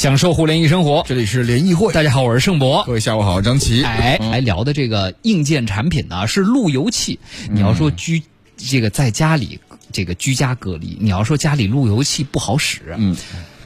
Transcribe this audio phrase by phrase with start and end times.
[0.00, 1.04] 享受互联易生活。
[1.06, 2.82] 这里是联谊会，大家好，我是盛博。
[2.86, 3.84] 各位下午好，张琪。
[3.84, 7.18] 哎，来聊的这个硬件产品呢是路由器。
[7.50, 8.22] 你要说居
[8.56, 9.60] 这个在家里
[9.92, 12.80] 这个居家隔离，你要说家里路由器不好使。
[12.96, 13.14] 嗯，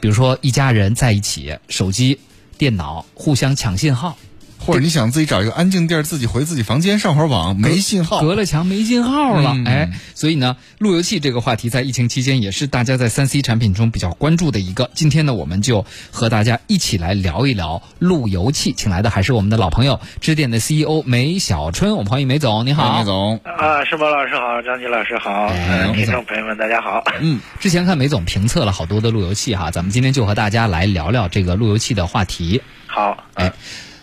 [0.01, 2.19] 比如说一家人在一起，手机、
[2.57, 4.17] 电脑互相抢信号。
[4.65, 14.89] 或者你想自己找一个安静地儿，自己回自己房间上会儿网，没信号，隔了墙没信号了，哎，所以呢，路由器这个话题在疫情期间也是大家在三 C 产品中比较关注的一个。
[14.95, 23.39] 今天呢，我们就和大家一起来聊一聊路由器，请来的还是我们的老朋友支电的 CEO 梅小春，我们欢迎梅总，你好，梅总。
[23.43, 25.47] 啊，世博老师好，张琪老师好，
[25.93, 33.53] 听众朋友们大家好，嗯， 之前看梅总评测了好多的路由器哈，咱们今天就和大家来聊聊这个路由器的话题，好，哎。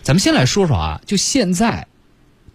[0.03, 1.87] 咱们先来说说啊，就现在，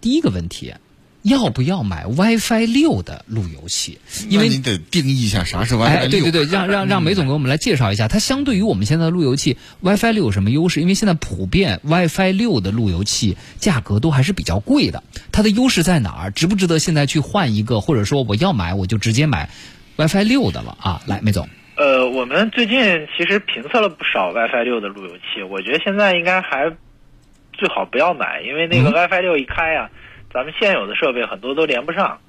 [0.01, 0.75] 第一个问题，
[1.23, 3.97] 要不要买 WiFi 六的路由器？
[4.29, 6.09] 因为你得定义一下啥是 WiFi 六。
[6.09, 10.79] 对对对，让让让梅总给我们来介绍一下，它相对于我们现在的路由器，WiFi 六有什么优势？
[10.79, 16.31] 因为现在普遍 WiFi 六的路由器价格都还是比较贵的，它的优势在哪儿？
[16.31, 17.81] 值不值得现在去换一个？
[17.81, 19.49] 或者说我要买，我就直接买
[19.97, 21.01] WiFi 六的了啊？
[21.07, 21.49] 来，梅总。
[21.77, 22.77] 呃，我们最近
[23.17, 26.71] 其实评测了不少 WiFi 六的路由器，我觉得现在应该还。
[27.59, 29.89] 最好不要买，因为那个 WiFi 六一开啊，
[30.33, 32.19] 咱们现有的设备很多都连不上。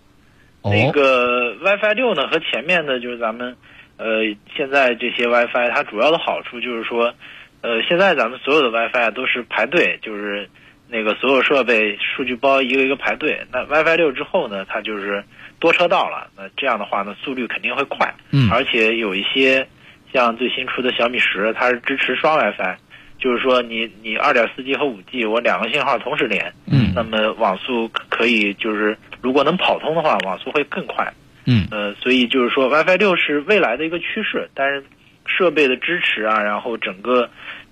[0.63, 3.57] 那个 WiFi 六呢，和前面的就是咱们
[3.97, 7.15] 呃现在这些 WiFi，它主要的好处就是说，
[7.63, 10.51] 呃，现在咱们所有的 WiFi 都是排队，就是
[10.89, 13.41] 那个所有设备数据包一个一个排队。
[13.53, 15.25] 那 WiFi 六之后呢，它就是
[15.61, 18.13] 多车道了，那这样的话呢，速率肯定会快。
[18.33, 18.51] 嗯。
[18.51, 19.67] 而且有一些
[20.13, 22.77] 像最新出的小米十，它是支持双 WiFi。
[23.21, 31.13] 就是说，你你二点四 G 和五 G，我两个信号同时连，嗯，那么网速可以就是如果能跑通的话，网速会更快，
[31.45, 34.83] 嗯，呃，所以就是说 WiFi 六是未来的一个趋势，但是
[35.27, 37.29] 设备的支持啊，然后整个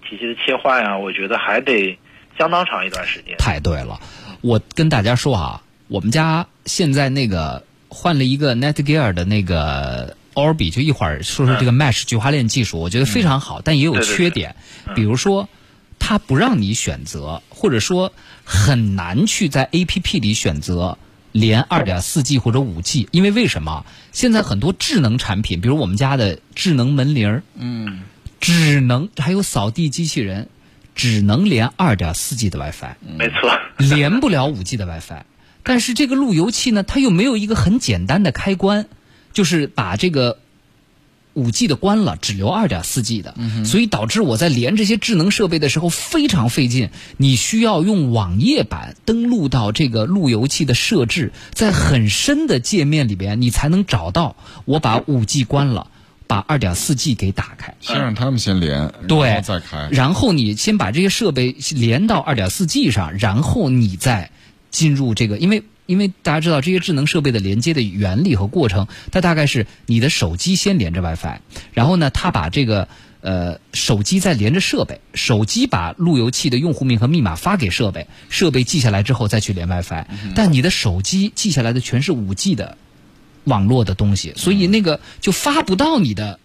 [0.07, 1.99] 体系的切换啊，我觉得还得
[2.39, 3.35] 相当长一段时间。
[3.39, 3.99] 太对了，
[4.43, 10.15] 我跟大家说啊，我们家现在那个换了一个 Netgear 的那个。
[10.39, 14.55] Orbi 就一会儿说说这个 Mesh 菊花链技术，我觉得非常好，但也有缺点，
[14.95, 15.49] 比如说
[15.99, 18.13] 它不让你选择，或者说
[18.45, 20.97] 很难去在 APP 里选择
[21.33, 23.85] 连 2.4G 或者 5G，因为为什么？
[24.13, 28.03] 现在很多智能产品，比如我们家的智能门铃嗯，
[28.41, 30.49] 只能还有扫地机器人，
[30.95, 35.23] 只能连 2.4G 的 WiFi，没错，连不了 5G 的 WiFi，
[35.65, 38.87] 但是这个路由器呢，它又没有一个很简单的开关。
[39.39, 40.41] 就是把这个
[41.35, 46.91] 五 G 的关了，只留二点四 G 的，所以导致我在连这些智能设备的时候非常费劲。
[47.19, 54.35] 你需要用网页版登录到这个路由器的设置，在很深的界面里边，你才能找到
[54.65, 55.87] 我把五 G 关了，
[56.27, 57.77] 把二点四 G 给打开。
[57.81, 59.89] 先让他们先连，对，再开。
[59.93, 64.33] 然后你先把这些设备连到二点四 G 上，然后你再
[64.73, 65.63] 进入这个，因为。
[65.89, 71.39] 因为大家知道这些智能设备的连接的原理和过程，它大概是你的手机先连着 WiFi，
[71.73, 72.89] 然后呢，它把这个
[73.23, 80.05] 呃手机再连着设备，手机把路由器的用户名和密码发给设备，设备记下来之后再去连 WiFi。
[80.35, 82.77] 但你的手机记下来的全是五 G 的
[83.45, 86.39] 网络的东西，所以那个就发不到你的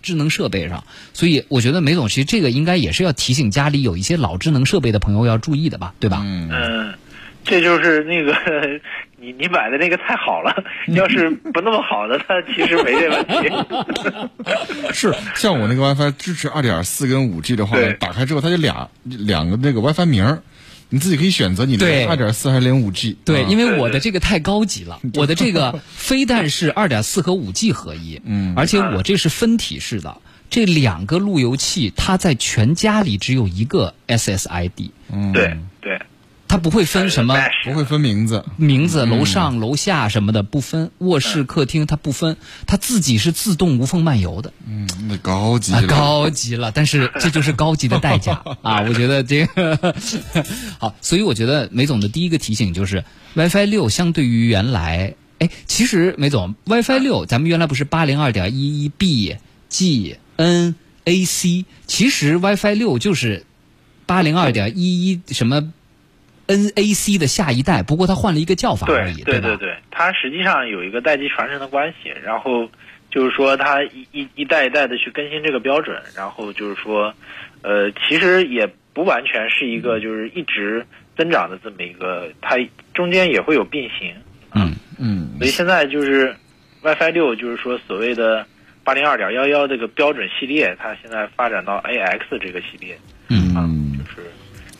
[0.00, 0.84] 智能设备上。
[1.12, 6.22] 所以我觉得梅总其实这个应该也是要提醒家里有一些老智能设备的朋友要注意的吧，对吧？
[6.24, 6.94] 嗯。
[7.48, 8.36] 这就是那个
[9.16, 10.54] 你你买的那个太好了，
[10.94, 14.92] 要是不那么好的，它其实没这问题。
[14.92, 20.40] 是像我那个 WiFi 支持二点四跟五 G 的话，打开之后它就俩两个那个 WiFi 名
[20.90, 23.16] 你自己可以选择你的二点四还是连五 G。
[23.24, 30.16] 对，因为我的这个太高级了，我的这个 非但是二点四和五 G 合一，嗯，而且我这是分体式的，
[30.48, 34.90] 这两个路由器它在全家里只有一个 SSID。
[35.12, 36.00] 嗯，对对。
[36.48, 44.50] 它不会分什么，不会分名字，名字楼上楼下什么的不分，卧室客厅它不分，它自己是自动无缝漫游的。
[44.66, 48.80] 嗯，那高级，高级了，但是这就是高级的代价 啊！
[48.80, 49.94] 我觉得这个
[50.80, 59.36] 好，所以我觉得梅总的第一个提醒就是 WiFi 六相对于原来，哎，其实梅总 WiFi 六咱们原来不是八零二点一一 B
[59.68, 60.74] G N
[61.04, 63.44] A C，其实 WiFi 六就是
[64.06, 65.74] 八零二点一一什么。
[66.48, 72.68] NAC 的下一代，不过它换了一个叫法而已，对对对，它实际上有一个代际传承的关系，然后
[73.10, 77.14] 就是说它一一一代一代的去更新这个标准，然后就是说，
[77.62, 80.84] 呃，其实也不完全是一个就是一直
[81.16, 82.56] 增长的这么一个，它
[82.94, 84.12] 中间也会有并行，
[84.54, 86.34] 嗯嗯，所以现在就是
[86.82, 88.46] WiFi 六，就是说所谓的
[88.84, 92.98] 八零二点幺幺这个标准系列，它现在发展到 AX 这个系列，
[93.28, 93.87] 嗯，就是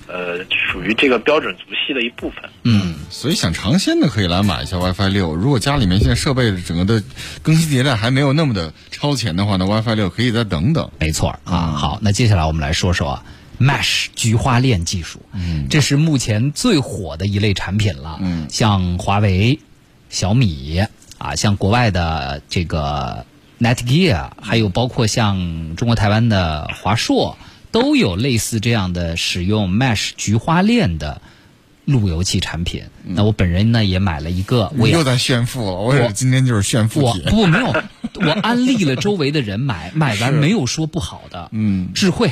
[0.09, 2.51] 呃属于这个标准族系的一部分。
[2.65, 5.35] 嗯，所以想尝鲜的可以来买一下 WiFi 六。
[5.35, 7.03] 如果家里面现在设备整个的
[7.43, 10.91] 更新迭代还没有那么的超前的话，那 WiFi 六可以再等等。
[10.99, 11.75] 没错啊。
[11.77, 13.23] 好，那接下来我们来说说
[13.61, 15.21] Mesh 菊花链技术。
[15.33, 18.19] 嗯，这是目前最火的一类产品了。
[18.21, 19.59] 嗯，像华为、
[20.09, 20.83] 小米
[21.19, 23.27] 啊，像国外的这个
[23.61, 27.37] Netgear，还有包括像中国台湾的华硕，
[27.71, 31.21] 都有类似这样的使用 Mesh 菊花链的
[31.85, 32.85] 路由器产品。
[33.05, 35.73] 那我本人呢也买了一个，我又在炫富了。
[35.73, 37.23] 我也今天就是炫富我体。
[37.29, 37.67] 不没有，
[38.21, 41.49] 我安利了周围的人买， 买完没有说不好的。
[41.53, 42.31] 嗯智慧，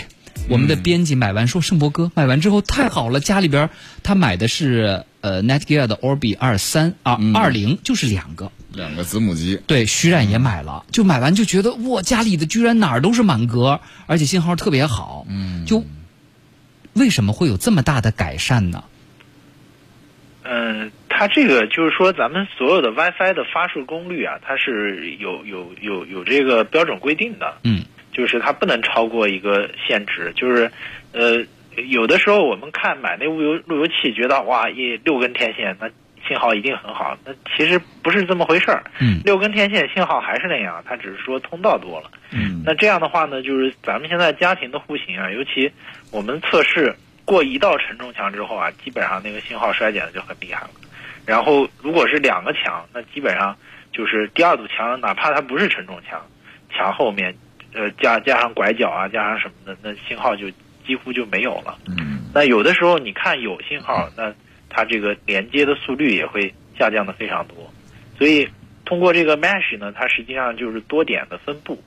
[0.48, 3.70] 我们的编辑买完说盛博哥买完之后太好了，家里边
[4.02, 8.50] 他买的是呃 Netgear 的 Orbi 二三啊二零，就是两个。
[8.72, 15.24] 两个子母机，对，徐冉也买了，就买完就觉得哇，家里的居然哪儿都是满格，而且信号特别好。
[15.30, 15.82] 嗯，就
[16.92, 18.84] 为什么会有这么大的改善呢？
[20.42, 27.54] 嗯，它这个就是说，咱们所有的 WiFi 的发射功率啊，它是有有有有这个标准规定的。
[27.64, 27.82] 嗯，
[28.16, 30.32] 就是它不能超过一个限值。
[30.34, 30.70] 就是，
[31.12, 31.44] 呃，
[31.88, 35.90] 有的时候我们看买那路由路由器，觉得哇，一六根天线，那
[36.26, 37.16] 信号一定很好。
[37.26, 38.82] 那其实不是这么回事儿。
[39.00, 42.10] 嗯六根天线信号还是那样，它只是说通道多了。
[42.32, 45.70] 嗯那这样的话呢，就是咱们现在家庭的户型啊，尤其
[46.10, 46.96] 我们测试
[47.26, 50.70] 过一道承重墙之后啊，基本上那个信号衰减的就很厉害了。
[51.26, 53.54] 然后如果是两个墙，那基本上
[53.92, 56.24] 就是第二堵墙，哪怕它不是承重墙，
[56.72, 57.34] 墙后面
[57.76, 60.50] 呃加加上拐角啊，加上什么的，那信号就
[60.84, 61.78] 几乎就没有了。
[61.86, 64.34] 嗯那有的时候你看有信号，那
[64.68, 67.72] 它这个连接的速率也会下降的非常多。
[68.18, 68.48] 所以
[68.84, 71.82] 通过这个 mesh 呢，它实际上就是多点的分布。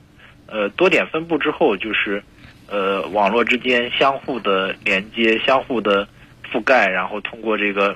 [0.47, 2.23] 呃，多点分布之后，就是
[2.67, 6.07] 呃网络之间相互的连接、相互的
[6.51, 7.95] 覆盖，然后通过这个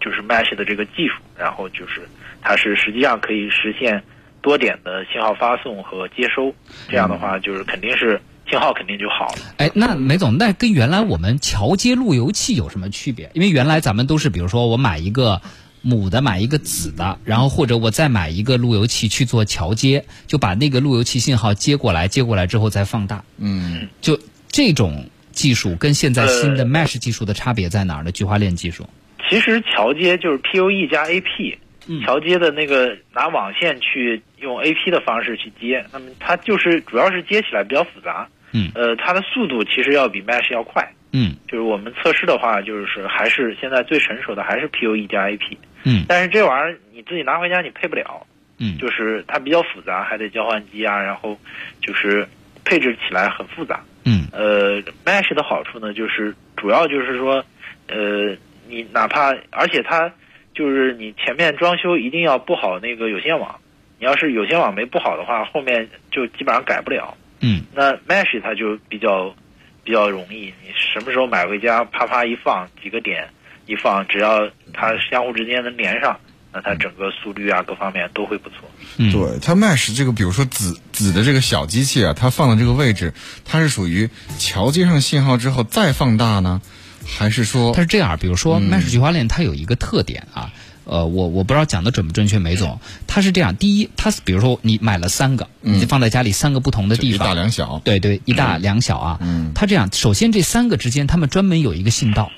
[0.00, 2.00] 就是 mesh 的这个技术，然后就是
[2.42, 4.02] 它是实际上可以实现
[4.42, 6.54] 多点的信号发送和接收。
[6.88, 9.54] 这样的话，就是肯定是信号肯定就好了。
[9.58, 13.30] 哎，那梅总，那跟原来我们桥接路由器有什么区别？
[13.34, 15.40] 因为原来咱们都是，比如说我买一个
[15.82, 23.24] 母的，买一个子的，然后或者我再买一个路由器去做桥接，就把那个路由器信号接过来，接过来之后再放大。
[23.38, 28.10] 嗯就这种技术跟现在新的呃 Mesh 技术的差别在哪儿呢？
[28.10, 28.88] 菊花链技术。
[29.28, 31.58] 其实桥接就是 PoE 加 AP，嗯
[32.04, 38.28] 桥接的那个拿网线去用 AP 的方式去接，那么它就是主要是接起来比较复杂。
[38.52, 40.88] 嗯呃，它的速度其实要比 Mesh 要快。
[41.12, 45.56] 嗯就是我们测试的话，就是还是现在最成熟的还是 PoE 加 AP。
[45.84, 48.26] 嗯但是这玩意儿你自己拿回家你配不了，
[48.58, 51.38] 嗯，就是它比较复杂，还得交换机啊，然后
[51.80, 52.26] 就是
[52.64, 53.80] 配置起来很复杂。
[54.04, 57.44] 嗯呃，Mesh 的好处呢，就是主要就是说，
[57.88, 58.36] 呃，
[58.68, 60.10] 你哪怕而且它
[60.54, 63.60] 就是你前面装修一定要布好那个有线网，
[63.98, 67.16] 你要是有线网没布好的话，后面就基本上改不了。
[67.40, 69.34] 嗯那 Mesh 它就比较
[69.82, 73.28] 比较容易，你什么时候买回家，啪啪一放，几个点
[73.66, 76.20] 一放，只要它相互之间能连上，
[76.52, 78.58] 那它整个速率啊各方面都会不错。
[78.98, 83.14] 嗯，对，它 Mesh 这个，比如说紫紫的这个小机器啊，它放的这个位置，
[83.46, 86.60] 它是属于桥接上信号之后再放大呢，
[87.04, 90.52] 还是说它是这样，比如说嗯 Mesh 菊花链，它有一个特点啊，
[90.84, 97.80] 呃，我我不知道讲的准不准确，梅总，它是这样，第一，它是比如说你买了三个，嗯你放在家里三个不同的地方一大，两小？
[97.84, 102.30] 对对，一大两小啊，嗯它这样，首先这三个之间，他们专门有一个信道，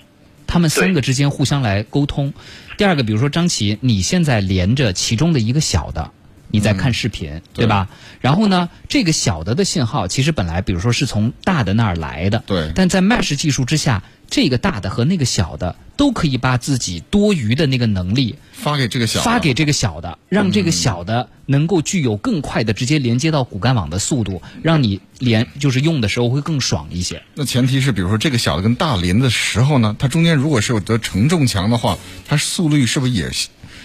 [0.47, 2.33] 他们三个之间互相来沟通。
[2.78, 6.11] 第二个，比如说张琪，你现在连着其中的一个小的。
[6.54, 7.88] 你在看视频，对吧？
[8.21, 14.02] 然后呢，这个小的的信号其实本来，比如说是从大的那儿来的，对但在 Mesh 技术之下，
[14.33, 27.23] 这个大的和那个小的都可以把自己多余的那个能力发给这个小的，发给这个小的，让这个小的能够具有更快的直接连接到骨干网的速度，让你连就是用的时候会更爽一些。
[27.35, 33.31] 那前提是，比如说这个小的跟大连的时候呢，它中间如果是有得承重墙的话，它速率是不是也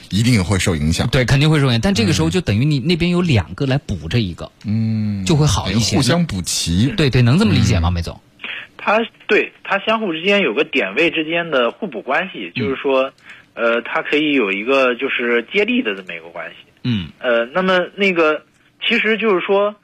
[0.09, 1.09] 一定会受影响？
[1.09, 5.97] 对，肯定会受影响，但这个时候就等于你那边有两个来补这一个，嗯，就会好一些。
[5.97, 6.93] 互相补齐。
[6.95, 8.21] 对对，能这么理解吗，梅总？
[8.87, 13.11] 它对它相互之间有个点位之间的互补关系，就是说，
[13.53, 16.55] 呃，它可以有一个就是接力的这么一个关系。
[16.85, 18.43] 嗯呃，那么那个
[18.81, 19.75] 其实就是说，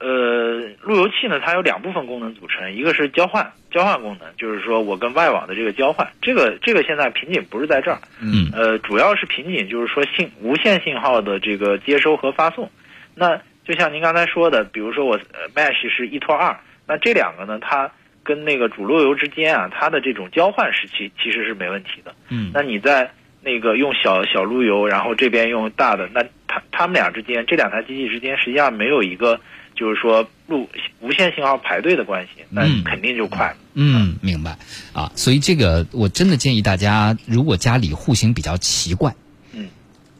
[0.00, 12.68] 呃，路由器呢，它有两部分功能组成，一个是交换交换功能，就是说我跟外网的这个交换，这个这个现在瓶颈不是在这儿，嗯呃，主要是瓶颈就是说信无线信号的这个接收和发送。
[13.14, 15.16] 那就像您刚才说的，比如说我
[15.54, 22.14] Mesh 是一拖二，那这两个呢，它跟那个主路由之间啊，它的这种交换时期其实是没问题的。
[22.28, 23.10] 嗯，那你在
[23.42, 29.40] 那个用小小路由，然后这边用大的，那它它们俩之间，这两台机器之间实际上没有一个
[29.74, 30.68] 就是说路
[31.00, 33.54] 无线信号排队的关系，那肯定就快。
[33.74, 34.58] 嗯，明白
[34.92, 35.10] 啊。
[35.14, 39.14] 所以这个我真的建议大家，如果家里户型比较奇怪，
[39.52, 39.68] 嗯，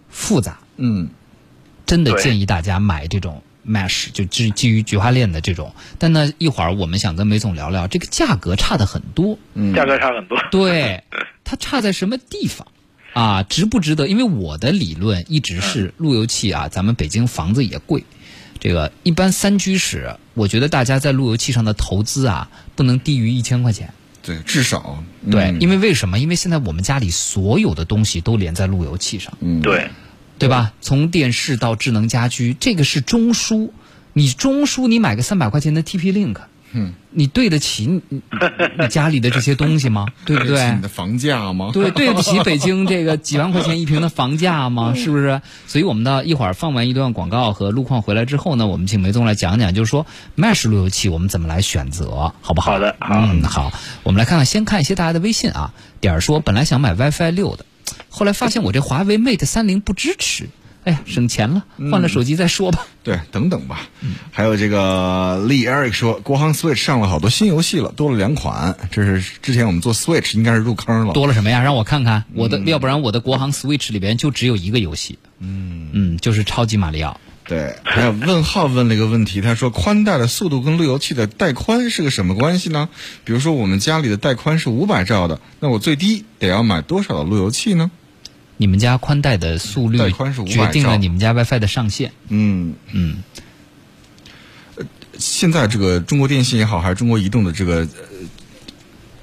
[0.09, 1.09] 复杂，嗯，
[1.85, 5.75] 真的建议大家买这种 Mesh，就基基于菊花链的这种。
[5.99, 10.39] 但呢，一会儿我们想跟梅总聊聊，这个价格差的很多，嗯，价格差很多。
[10.51, 11.05] 对，
[11.45, 12.67] 它差在什么地方？
[13.15, 14.07] 啊，值不值得？
[14.07, 18.05] 因为我的理论一直是路由器啊，咱们北京房子也贵，
[18.61, 23.93] 这个一般三居室，我觉得大家在路由器上的投资啊，不能低于一千块钱。
[24.23, 26.19] 对，至少对，因为为什么？
[26.19, 29.89] 因为现在我们家里所有的东西都连在路由器上，嗯，对，
[30.39, 30.73] 对吧？
[30.81, 33.71] 从电视到智能家居，这个是中枢，
[34.13, 36.37] 你中枢你买个三百块钱的 TP Link。
[36.73, 38.03] 嗯，你对得起你
[38.79, 40.05] 你家里的这些东西吗？
[40.27, 40.71] 对不对？
[40.75, 41.71] 你的房价吗？
[41.73, 44.93] 对，对得起北京这个 几万块钱一平的房价吗？
[44.95, 45.41] 是不是？
[45.67, 50.05] 所以我们呢，一会儿放完一段广告和路况回来之后呢，我们请梅总来讲讲，就是说
[50.37, 52.73] Mesh 路由器我们怎么来选择，好不好？
[52.73, 55.73] 好的，嗯，好，我们来看看，先看一些大家的微信啊。
[56.03, 57.65] 点儿说，本来想买 WiFi 六的，
[58.11, 60.49] 后来发现我这华为 Mate 三零不支持。
[60.85, 62.87] 哎呀，省钱了，换了手机再说吧。
[63.03, 63.89] 对，等等吧。
[64.31, 68.75] 还有这个 Lee Eric 说，国行 Switch 上了好多新游戏了，多了两款。
[68.91, 71.13] 这是之前我们做 Switch 应该是入坑了。
[71.13, 71.61] 多了什么呀？
[71.63, 75.19] 让我看看我的，要不然我的国行 Switch 里边就只有一个游戏。
[75.41, 77.21] 嗯嗯，就是超级马里奥。
[77.49, 82.91] 对，还有问号问了一个问题，他说宽带的速度跟路由器的带宽是个什么关系呢？
[83.25, 87.91] 比如说我们家里的带宽是五百兆的，那我最低得要买多少的路由器呢？
[88.59, 89.99] 你们家宽带的速率
[90.47, 92.13] 决定了你们家 WiFi 的上限。
[92.29, 93.23] 嗯嗯。
[95.17, 97.89] 现在这个中国电信也好，还是中国移动的这个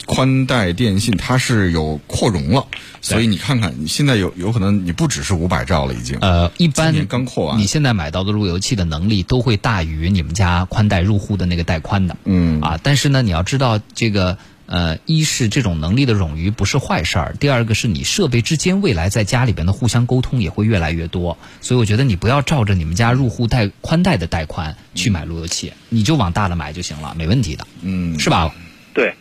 [0.06, 2.68] 宽带电信，它是有扩容了，
[3.02, 6.18] 所以你看看，你现在有有可能你不只是五百兆了，已经。
[6.22, 12.16] 呃，一般刚扩完，你现在买到的路由器的能力都会大于你们家宽带入户的那个带宽的。
[12.24, 12.62] 嗯。
[12.62, 14.38] 啊，但是呢，你要知道这个。
[14.68, 28.56] 呃，一是这种能力的冗余不是坏事儿，第二个是你设备之间未来在家里边的互相沟通也会越来越多，所以我觉得你不要照着你们家入户带宽带的带宽去买路由器，你就往大了买就行了，没问题的，嗯，是吧？
[28.96, 29.14] 对，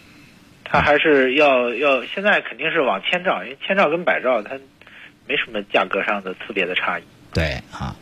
[0.74, 4.58] 它还是要要现在肯定是往千兆，因为千兆跟百兆它
[5.28, 7.02] 没什么价格上的特别的差异。
[7.32, 7.94] 对，啊。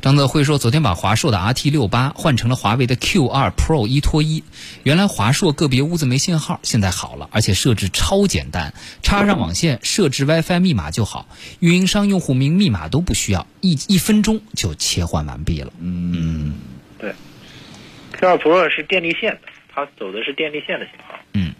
[0.00, 4.44] 张泽辉说：“昨天把华硕的 RT 六八换成了华为的 Q 二 Pro 一拖一，
[4.82, 11.26] 原来华硕个别屋子没信号，现在好了，而且设置超简单，插上网线，设置 WiFi 密码就好，
[11.60, 16.54] 运营商用户名密码都不需要，一一分钟就切换完毕了。”嗯，
[16.98, 17.14] 对
[18.12, 19.40] ，Q 二 Pro 是电力线的，
[19.74, 21.18] 它走的是电力线的信号。
[21.32, 21.54] 嗯。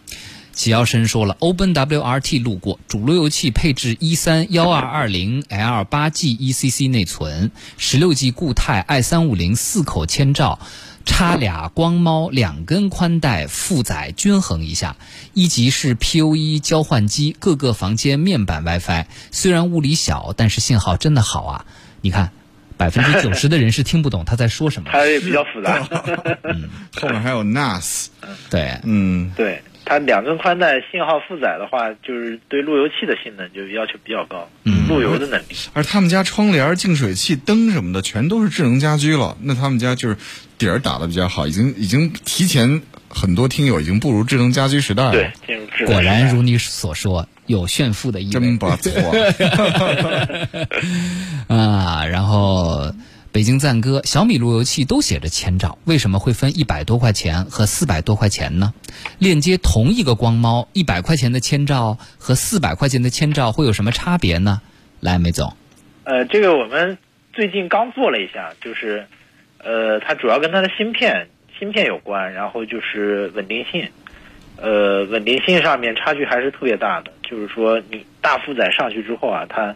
[0.55, 10.57] 齐尧申说了，OpenWRT 路过，主路由器配置一三幺二二零 L 八 G ECC 内存，十六 G 固态 i 三五零四口千兆，
[11.03, 14.95] 插俩光猫，两根宽带，负载均衡一下。
[15.33, 21.65] 一级是 PoE 交换机，各个房间面板 WiFi，虽然屋里小，但是信号真的好啊！
[21.99, 22.31] 你看，
[22.77, 24.89] 百分之九十的人是听不懂他在说什么。
[24.89, 25.85] 它也比较复杂。
[26.47, 26.69] 嗯，
[27.01, 28.05] 后面还有 NAS。
[28.49, 29.61] 对，嗯，对。
[29.85, 35.55] 它两根宽带信号负载的话，就是对路由器的性能就要求比较高，嗯，路由的能力。
[35.73, 39.37] 而他们家窗帘、净水器、灯什么的，全都是智能家居了。
[39.41, 40.17] 那他们家就是
[40.57, 45.11] 底儿打的比较好，已经已经提前很多听友已经步入智能家居时代了。
[45.11, 45.93] 对，进入智能。
[45.93, 48.31] 果然如你所说，有炫富的意味。
[48.31, 48.91] 真不错。
[51.55, 52.91] 啊，然后。
[53.35, 58.73] 北京赞歌，小米路由器都写着千兆，为什么会分一百多块钱和四百多块钱呢？
[59.19, 64.61] 链接同一个光猫，一百块钱的千兆和四百块钱的千兆会有什么差别呢？
[65.01, 65.51] 来，梅总。
[66.05, 66.97] 呃，这个我们
[67.33, 69.05] 最近刚做了一下，就是，
[69.57, 71.27] 呃，它主要跟它的芯片
[71.59, 73.89] 芯片有关，然后就是稳定性，
[74.55, 77.11] 呃，稳定性上面差距还是特别大的。
[77.29, 79.75] 就是说，你大负载上去之后啊，它。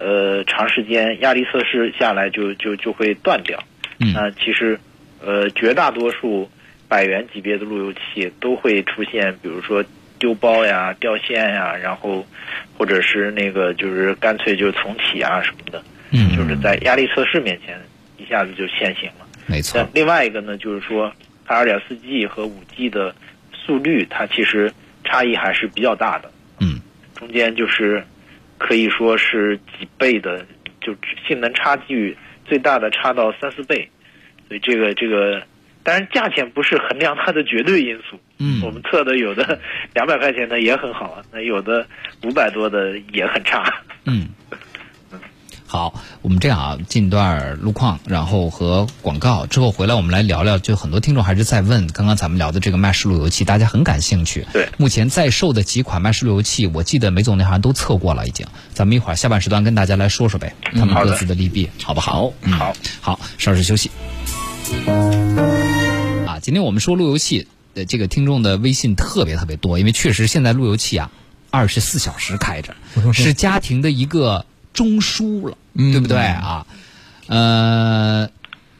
[0.00, 3.62] 呃，长时间压力测试下来就就就会断掉。
[3.98, 4.80] 嗯，那其实，
[5.22, 6.50] 呃，绝大多数
[6.88, 9.84] 百元级别的路由器都会出现，比如说
[10.18, 12.26] 丢包呀、掉线呀，然后
[12.78, 15.84] 或者是那个就是干脆就重启啊什么的。
[16.12, 17.78] 嗯，就是在压力测试面前
[18.16, 19.26] 一下子就限行了。
[19.46, 19.86] 没错。
[19.92, 21.12] 另外一个呢，就是说
[21.44, 23.14] 它二点四 G 和五 G 的
[23.52, 24.72] 速率，它其实
[25.04, 26.32] 差异还是比较大的。
[26.58, 26.80] 嗯，
[27.14, 28.02] 中间就是。
[28.60, 30.46] 可以说是几倍的，
[30.82, 30.94] 就
[31.26, 33.88] 性能差距最大的差到三四倍，
[34.46, 35.42] 所以这个这个，
[35.82, 38.20] 当然价钱不是衡量它的绝对因素。
[38.38, 39.58] 嗯我们测的有的
[39.94, 41.86] 两百块钱的也很好啊，那有的
[42.22, 43.82] 五百多的也很差。
[44.04, 44.28] 嗯，
[45.70, 50.58] 好，我们这样啊，进段路况，然后和广告之后回来，我们来聊聊。
[50.58, 54.44] 就很多听众还是在问，刚刚咱们聊的这个麦氏路由器，大家很感兴趣。
[54.52, 58.44] 对目前在售的几款麦氏路由器，我记得梅总那好像都测过了，已经。
[58.74, 62.32] 咱们一会儿下半时段跟大家来说说呗，他们各自的利弊，好不好？
[62.42, 63.92] 嗯，好，好，稍事休息。
[66.26, 67.46] 啊，今天我们说路由器
[67.76, 71.12] 的这个听众的微信特别特别多，因为确实现在路由器啊，
[71.50, 72.74] 二十四小时开着，
[73.12, 76.66] 是家庭的一个中枢了，嗯对不对啊？
[77.26, 78.28] 呃。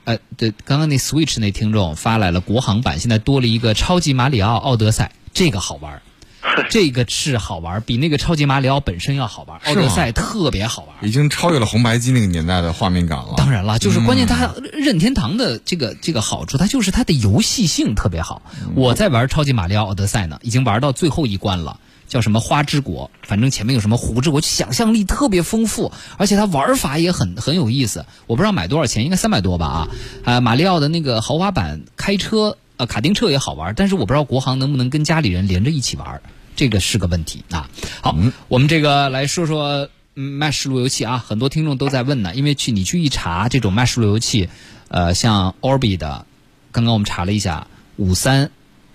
[0.04, 6.02] 呃，对，刚刚那 Switch 那听众发来了国行版，现在多了一个超级马里奥奥德赛，这个好玩儿，
[6.70, 9.60] 这个是好玩儿，比那个超级马里奥本身要好玩儿。
[9.66, 11.06] 奥德赛特别好玩儿。
[11.06, 13.34] 已经超越了红白机那个年代的画面感了。
[13.36, 18.42] 当然了，就是关键它任天堂的这个这个好处，它就是它的游戏性特别好。
[18.74, 21.78] 我在玩超级马里奥奥德赛呢，已经玩到最后一关了。
[22.10, 28.04] 叫什么花之国，反正前面有什么湖之国，想象力特别丰富，而且它玩法也很很有意思。
[28.26, 29.88] 我不知道买多少钱，应该三百多吧啊。
[30.24, 36.20] 啊，马里奥的那个豪华版开车呃卡丁车也好玩，但是我不知道国行能不能跟家里人连着一起玩，
[36.56, 37.70] 这个是个问题啊。
[38.02, 38.16] 好，
[38.48, 44.48] 我们这个来说说嗯 Mesh 路由器啊，很多听众都在问呢，因为去你去一查这种 Mesh 路由器，
[44.88, 46.26] 呃，像 Orbi 的，
[46.72, 48.50] 刚刚我们查了一下，五三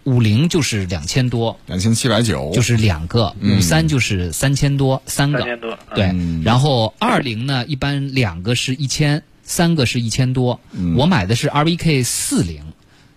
[0.06, 6.42] 五零就是两千多，两千七百九，就是两个，五三就是三千多，三个，三千多，对，嗯。
[6.44, 10.60] 然后二零呢，一般两个是一千，三个是一千多。
[10.72, 10.96] 嗯。
[10.96, 12.62] 我买的是 RVK 四零，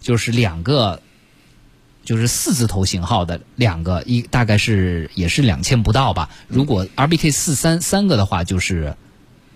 [0.00, 1.02] 就是两个，
[2.04, 6.30] 就是四字头型号的两个，一大概是也是两千不到吧。
[6.48, 8.96] 如果 RBK 四三三个的话，就是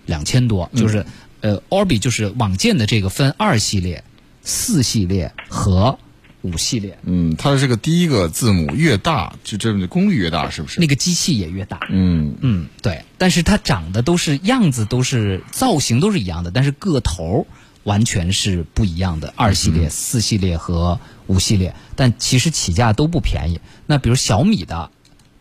[0.05, 1.03] 两千多，就是
[1.41, 4.03] 呃 Orbi 就是网件的这个分二系列、
[4.43, 5.97] 四系列和
[6.43, 10.79] 五系列，嗯，它的这个第一个字母越大，就这个功率越大，是不是？
[10.79, 11.87] 那个机器也越大。
[11.89, 17.47] 嗯，嗯，对，但是它长得都是样子都是造型都是一样的，但是个头
[17.83, 19.33] 完全是不一样的。
[19.37, 23.61] 二系列、四系列和五系列，但其实起价都不便宜。
[23.85, 24.91] 那比如小米的，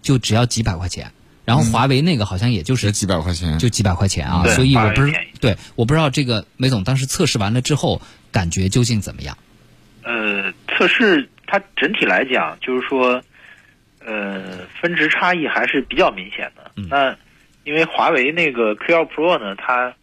[0.02, 1.10] 就只要几百块钱，
[1.44, 5.02] 然后华为那个好像也就是几百块钱，就几百块钱啊，所以我不
[5.40, 9.36] 对，我不知道这个梅总当时测试完了之后感觉究竟怎么样？
[10.04, 13.22] 呃，测试它整体来讲，就是说，
[14.04, 16.70] 呃，分值差异还是比较明显的。
[16.76, 17.16] 嗯那
[17.64, 19.94] 因为华为那个 Q2 Pro 呢，它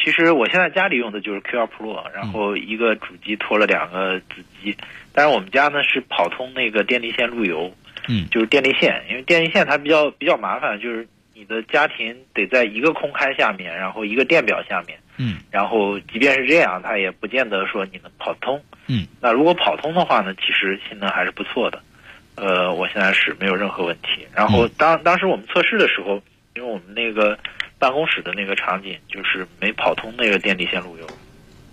[0.00, 4.76] 其实我现在家里用的就是 Q2 Pro，然后一个主机拖了两个子机，
[5.12, 7.74] 但是我们家呢是跑通那个电力线路由，
[8.08, 14.96] 嗯就是电力线，因为电力线它比较比较麻烦，就是你的家庭得在一个空开下面，然后一个电表下面。
[15.16, 18.62] 嗯然后即便是这样，它也不见得说你能跑通。
[18.88, 21.80] 嗯，那如果跑通的话呢，其实性能还是不错的。
[22.34, 24.26] 呃，我现在是没有任何问题。
[24.34, 26.22] 然后当当时我们测试的时候，
[26.54, 27.38] 因为我们那个
[27.78, 31.06] 办公室的那个场景就是没跑通那个电力线路由，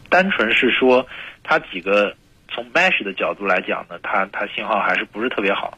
[0.10, 1.08] 单纯是说
[1.44, 2.16] 它几个
[2.50, 5.78] 从 Mesh 的角度来讲呢，它它信号还是不是特别好，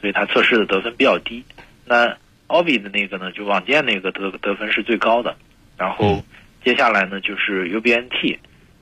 [0.00, 1.44] 所以它测试的得分比较低。
[1.84, 5.36] 那 Orbi 的那个呢，就网件那个得得分是最高的，
[5.76, 6.22] 然后
[6.64, 8.38] 接下来呢就是 UBNT，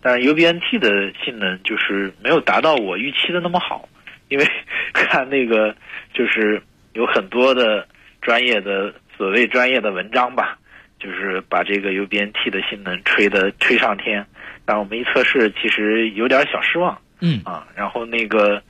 [0.06, 3.88] 但是 UBNT 的性能就是没有达到我预期的那么好，
[4.28, 4.46] 因为
[4.94, 5.74] 看那个
[6.14, 7.88] 就是有很多的
[8.22, 10.58] 专业的所谓专业的文章吧，
[11.00, 14.24] 就是把这个 UBNT 的性能吹的吹上天，
[14.64, 16.96] 但我们一测试其实有点小失望。
[17.20, 18.62] 嗯啊，然后那个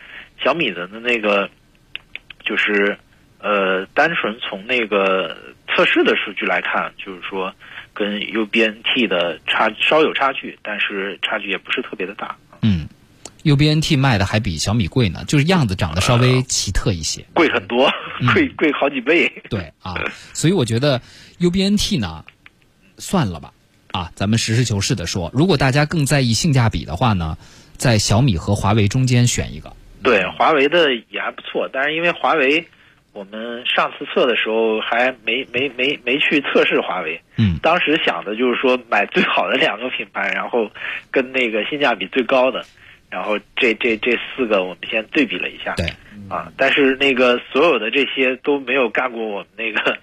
[0.42, 1.50] 小米的那个
[2.42, 2.96] 就是
[3.40, 5.36] 呃，单纯从那个
[5.68, 7.54] 测试的数据来看，就是说
[7.96, 12.86] 跟 UBNT 的差稍有差距，但是差距也不是特别的大，嗯
[13.42, 17.24] ，UBNT 卖的还比小米贵呢，就是样子长得稍微奇特一些。
[17.32, 19.32] 贵很多，嗯贵贵好几倍。
[19.48, 19.94] 对啊，
[20.34, 21.00] 所以我觉得
[21.40, 22.22] UBNT 呢，
[22.98, 23.52] 算了吧，
[23.92, 27.38] 啊，咱们实事求是的说，如果大家更在意性价比的话呢，
[27.78, 29.72] 在小米和华为中间选一个。
[30.02, 32.68] 对，华为的也还不错，但是因为华为，
[33.16, 37.56] 我们上次测的时候还没没没没去测试华为，嗯。
[37.62, 40.70] 当时想的就是说买最好的两个品牌，然后
[41.10, 42.62] 跟那个性价比最高的，
[43.10, 45.86] 然后这这这四个我们先对比了一下，对，
[46.28, 49.96] 啊，但是那个所有的这些都没有干过我们那个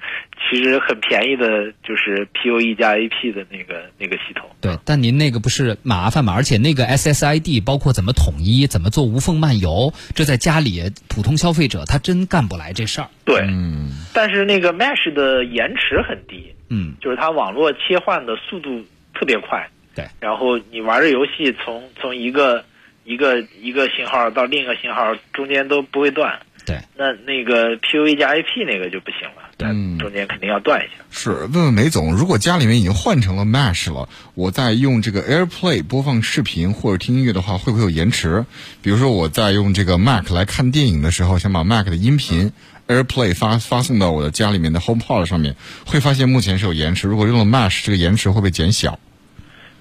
[0.49, 4.49] 其实很便宜的，就是 PoE 加 AP 的那个那个系统。
[4.61, 6.33] 对，但您那个不是麻烦嘛？
[6.33, 13.09] 而且那个 SSID 包括怎么统一、怎么做无缝漫游，这在家里普通消费者他真干不来这事儿。
[13.25, 18.81] 对，嗯，但是那个 Mesh 的延迟很低，嗯就是它网络切换的速度
[19.13, 22.63] 特别快，对，然后你玩着游戏从从一个
[23.03, 26.39] 一个一个信号到另一个信号中间都不会断。
[26.65, 31.03] 对，那那个 PUA 加 AP 那个就不行了，对嗯中间肯定要断一下。
[31.11, 38.45] 是问问梅总，如果家里面已经换成了 Mesh 了，我在用这个 AirPlay 播放视频或者听音乐的话，会不会有延迟？
[38.81, 42.53] 比如说我在用这个 Mac 来看电影的时候，想把 Mac 的音频
[42.87, 47.09] AirPlay 发发送到我的家里面的 HomePod 上面，会发现目前是有延迟。
[47.09, 48.97] 如果用了 Mesh，这个延迟会不会减小？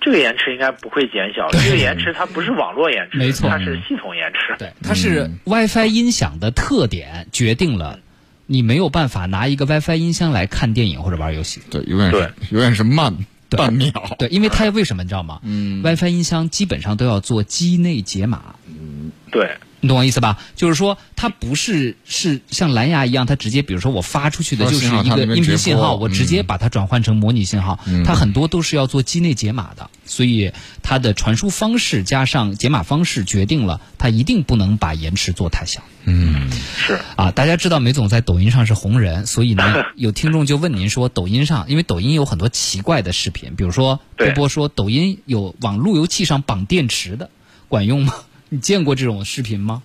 [0.02, 4.54] 这个延迟应该不会减小，这个延迟它不是网络延迟，没错它是系统延迟。
[4.58, 8.00] 对，它是 WiFi 音响的特点决定了
[8.46, 11.60] 你没有办法拿一个 WiFi 音箱来看电影或者玩游戏。
[11.70, 13.16] 对，永远是永远是慢
[13.48, 13.90] 半秒。
[14.18, 15.40] 对，因为它为什么你知道吗？
[15.44, 19.50] 嗯 WiFi 音箱基本上都要做机内解码，嗯对
[19.82, 20.38] 你懂我意思吧？
[20.54, 30.52] 就是说，它不是是像蓝牙一样，它直接比如说我发出去的就是一个音频信号，我直接嗯把它转换成模拟信号，它很多都是要做机内解码的，所以
[30.84, 35.82] 它的传输方式加上解码方式决定了它一定不能把延迟做太小。
[36.04, 37.00] 嗯，是。
[37.16, 47.30] 啊，大家知道梅总在抖音上是红人，所以呢， 有听众就问您说，抖音上，因为抖音有很多奇怪的视频，比如说波波说抖音有往路由器上绑电池的，
[47.66, 48.14] 管用吗？
[48.52, 49.82] 你见过这种视频吗？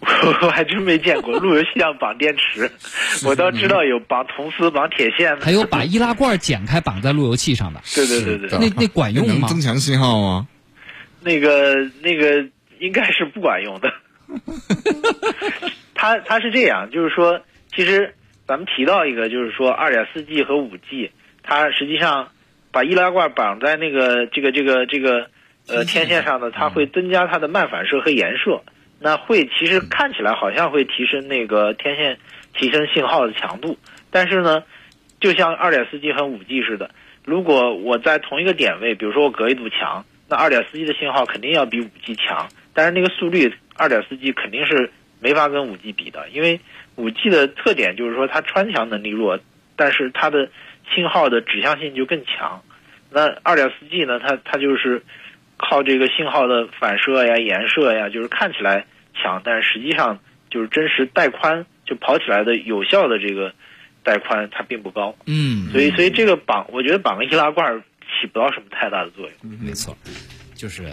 [0.42, 2.68] 我还真没见过 路由器上绑电池，
[3.24, 5.44] 我倒知道有绑铜丝、绑铁线的。
[5.44, 10.48] 还有把易拉罐剪开绑在路由器上的， 对对对对那那管用吗能增强信号吗？
[11.20, 12.44] 那个那个
[12.80, 13.92] 应该是不管用的。
[15.94, 17.40] 它它是这样，就是说，
[17.72, 18.12] 其实
[18.48, 21.12] 咱们提到一个，就是说二点四 G 和五 G，
[21.44, 22.28] 它实际上
[22.72, 25.30] 把易拉罐绑在那个这个这个这个
[25.68, 28.62] 呃天线上呢，它会增加它的漫反射和延射，
[29.00, 32.18] 那会其实看起来好像会提升那个天线
[32.54, 33.78] 提升信号的强度，
[34.10, 34.62] 但是呢，
[35.20, 36.90] 就像二点四 G 和五 G 似的，
[37.24, 46.60] 如果我在同一个点位，比如说我隔一堵墙，那二点四 G 的信号肯定要比五 G 强，但是那个速率二点四 G 肯定是没法跟五 G 比的，因为
[46.94, 49.38] 五 G 的特点就是说它穿墙能力弱，
[49.74, 50.48] 但是它的
[50.94, 52.62] 信号的指向性就更强。
[53.10, 55.02] 那二点四 G 呢，它它就是
[55.58, 60.18] 靠这个信号的反射呀、颜射呀，就是看起来强，但是实际上
[60.50, 63.52] 就是真实带宽就跑起来的有效的这个
[64.02, 65.14] 带宽它并不高。
[65.26, 69.58] 嗯，所以，所以这个绑，我觉得绑个易拉罐起不到什么太大的作用。
[69.60, 69.96] 没错，
[70.54, 70.84] 就是，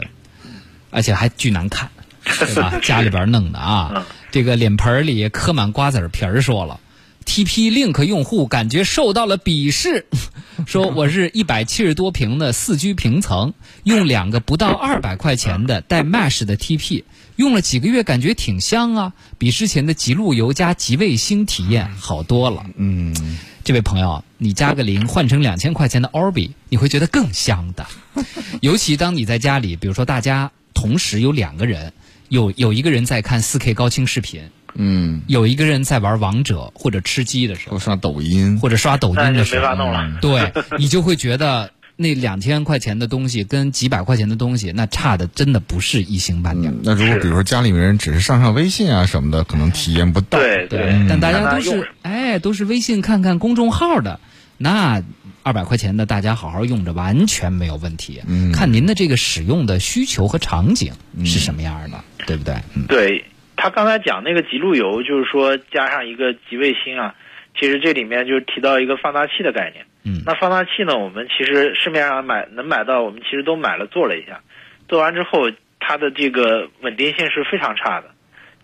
[0.92, 1.90] 而且还巨难看，
[2.24, 2.74] 对吧？
[2.82, 6.80] 家里边弄的啊，这个脸盆里磕满瓜子皮儿，说了。
[7.26, 10.06] TP Link 用户感觉受到了鄙视，
[10.68, 17.04] 说我是一百七十多平的四居平层，用两个不到二百块钱的带 Mesh 的 TP，
[17.36, 22.66] 用了几个月，感觉挺香啊，比之前的极路由加极卫星体验好多了。
[22.76, 23.16] 嗯，
[23.64, 27.86] 这位朋友，你加个零换成两千块钱的 Orbi，你会觉得更香的。
[28.62, 31.94] 尤其当你在家里，比如说大家同时有两个人，
[32.30, 40.20] 有有一个人在看 4K 高清视频，嗯，有一个人在玩王者或者吃鸡的时候，或刷抖音，或者刷抖音的时候，没法弄了。
[40.22, 46.74] 对你就会觉得那两千块钱的东西跟几百块钱的东西，那差的真的不是一星半点。
[46.74, 50.40] 嗯，那如果比如说家里面人只是上上微信啊什么的，可能体验不到。
[50.40, 54.20] 对对，但大家都是哎，都是微信看看公众号的，
[54.58, 55.04] 那
[55.44, 58.22] 二百块钱的大家好好用着，完全没有问题。
[58.26, 60.94] 嗯看您的这个使用的需求和场景
[61.26, 62.56] 是什么样的，对不对？
[62.74, 63.24] 嗯，对
[63.64, 67.16] 他刚才讲那个极路由，就是说加上一个极卫星啊，
[67.58, 69.86] 其实这里面就提到一个放大器的概念。
[70.04, 74.42] 嗯那放大器呢，我们其实市面上买能买到，我们其实都买了做了一下，
[74.90, 75.50] 做完之后
[75.80, 78.12] 它的这个稳定性是非常差的，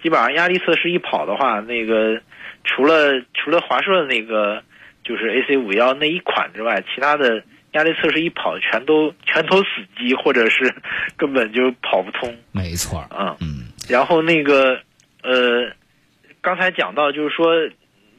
[0.03, 2.21] 基本上压力测试一跑的话，那个
[2.65, 4.61] 除了除了华硕的那个
[5.05, 10.75] 就是 AC 五幺那一款之外，其他的压力测试一跑全都全都死机，或者是
[11.15, 12.35] 根本就跑不通。
[12.51, 13.07] 没错儿。
[13.17, 13.47] 嗯，嗯
[13.89, 14.81] 然后那个
[15.23, 15.71] 呃，
[16.41, 17.69] 刚才讲到就是说，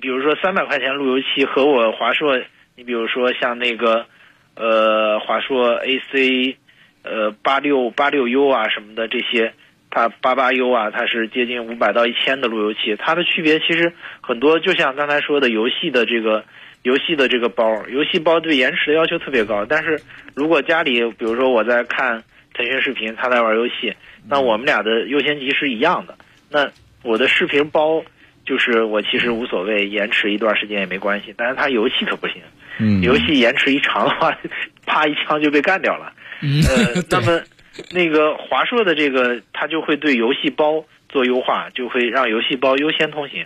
[0.01, 2.39] 比如说三百块钱路由器和我华硕，
[2.77, 4.07] 你比如说像那个
[4.55, 6.57] 呃华硕 AC
[7.03, 9.55] 呃八六八六 U 啊什么的这些，
[9.91, 16.45] 它八八 U 啊，它是接近五百到一千的路由器，它的区别其实很多，就像刚才说的游戏的这个。
[16.83, 19.67] 游戏的这个包，游戏包对延迟的要求特别高。
[19.69, 20.01] 但是
[20.35, 23.93] 如果家里，比如说我在看腾讯视频，他在玩游戏，
[24.27, 26.17] 那我们俩的优先级是一样的。
[26.51, 26.67] 那
[27.03, 28.03] 我的视频包
[28.45, 31.35] 就是我其实无所谓，延迟一段时间也没关系。
[31.37, 32.37] 但是它游戏可不行，
[32.79, 34.37] 嗯，游戏延迟一长的话，
[34.87, 36.13] 啪一枪就被干掉了。
[36.41, 37.41] 嗯，呃， 那，么
[37.91, 43.45] 那个华硕的这个，它就会对游戏包做优化，就会让游戏包优先通行。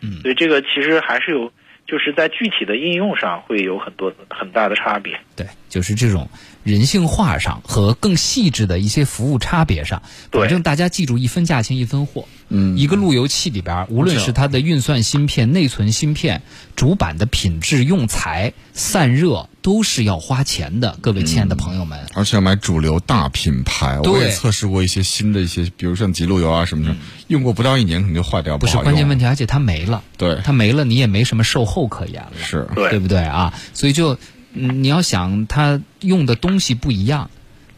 [0.00, 1.50] 嗯所以这个其实还是有
[1.86, 5.18] 就是在具体的应用上会有很多很大的差别。
[5.34, 6.28] 对，就是这种
[6.62, 12.26] 人性化上和更细致的一些服务差别上，对反正大家记住一分价钱一分货。
[12.48, 16.42] 嗯一个路由器里边，无论是它的运算芯片、内存芯片、
[16.76, 20.98] 主板的品质、用材、散热，都是要花钱的。
[21.00, 23.98] 各位亲爱的朋友们，而且要买主流大品牌。
[24.00, 26.96] 我也测试过一些新的一些，比如像极路由啊什么的，
[27.28, 32.32] 用过不到一年可能就坏掉，不是关键问题，而且它没了，对，它没了，你也没什么售后可言了。
[32.42, 33.54] 是对对不对啊？
[33.72, 34.18] 所以就，
[34.52, 37.30] 嗯，你要想它用的东西不一样，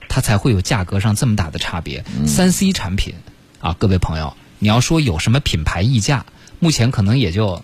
[0.09, 2.05] 它才会有价格上这么大的差别。
[2.26, 3.14] 三 C 产品
[3.61, 6.27] 啊，各位朋友，你要说有什么品牌溢价，
[6.59, 7.62] 目前可能也就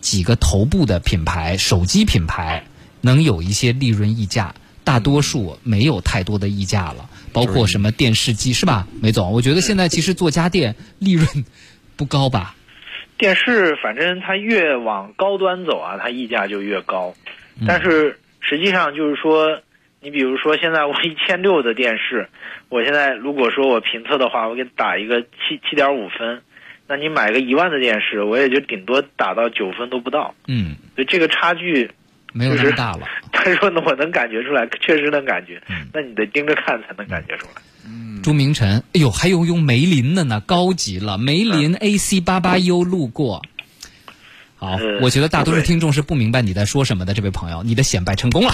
[0.00, 2.64] 几个头部的品牌，手机品牌
[3.00, 7.08] 能有一些利润溢价，大多数没有太多的溢价了。
[7.32, 9.32] 包括什么电视机是吧，梅总？
[9.32, 11.26] 我觉得现在其实做家电利润
[11.96, 12.54] 不高吧？
[13.16, 17.14] 电视反正它越往高端走啊，它溢价就越高。
[17.66, 19.60] 但是实际上就是说，
[20.02, 22.28] 你比如说现在我一千六的电视，
[22.68, 26.42] 我现在如果说我评测的话，我给打一个七七点五分，
[26.88, 30.34] 那你买个一万的电视，我也就顶多打到九分都不到。
[30.48, 31.90] 嗯，所以这个差距，
[32.32, 33.06] 没有那么大了。
[33.32, 35.62] 他说呢，我能感觉出来，确实能感觉。
[35.68, 37.62] 嗯那你得盯着看才能感觉出来。
[38.22, 43.42] 朱明晨，哎呦，还有用梅林的呢，高级了，梅林 AC 八八 U 路过。
[44.56, 48.52] 好呃，我觉得大多数听众是不明白你在说什么的，这位朋友，你的显摆成功了。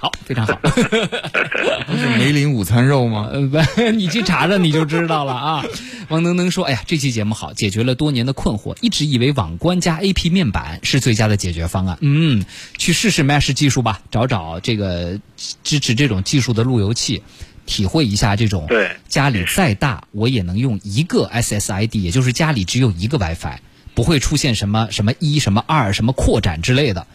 [0.00, 0.54] 好，非常好。
[0.62, 3.30] 不是梅林午餐肉吗？
[3.32, 5.64] 呃， 你去查查你就知道了啊。
[6.08, 8.76] 王能能说：“哎呀，这期节目好，解决了多年的困惑。
[8.80, 11.98] 一直以为网关加 AP 面板是最佳的解决方案。
[12.00, 12.44] 嗯，
[12.76, 15.18] 去试试 Mesh 技术吧，找找这个
[15.64, 17.22] 支持这种技术的路由器，
[17.64, 23.58] 体会一下这种对家里再大我也能用一个 SSID，也就是家里只有一个 WiFi。”
[23.96, 27.06] 不会出现什么什么一、什么二、什么扩展之类的，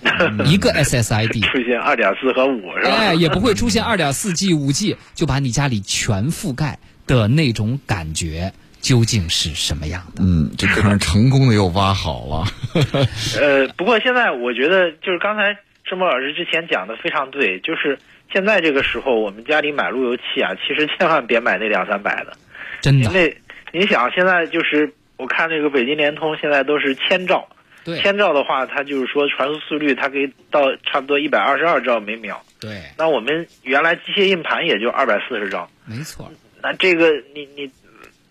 [0.45, 2.95] 一个 SSID，出现二点四和五是吧？
[2.97, 10.23] 哎，也不会出现二点四 G、五 G 就把你家里全覆盖的那种感觉，究竟是什么样的？
[10.23, 12.45] 嗯，这坑成功的又挖好了。
[13.39, 15.55] 呃，不过现在我觉得，就是刚才
[15.87, 17.99] 申博老师之前讲的非常对，就是
[18.33, 22.33] 现在这个时候，我们家里买路由器啊，其实千万别买那两三百的，
[22.81, 23.37] 真的，因为
[23.71, 24.91] 你想现在就是
[25.21, 27.47] 我看那个北京联通现在都是千兆，
[27.85, 36.31] 对千兆的话，它就是说传输速率它可以到差不多一百二十二兆每秒，对，那我们原来机械硬盘也就二百四十兆，没错。
[36.63, 37.71] 那这个你你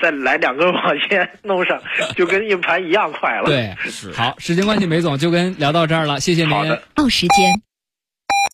[0.00, 1.80] 再来两根网线弄上，
[2.16, 3.44] 就跟硬盘一样快了。
[3.44, 3.76] 对，
[4.12, 6.50] 好，时间关系，梅总就跟聊到这儿了，谢谢您。
[6.50, 7.52] 好的报时间。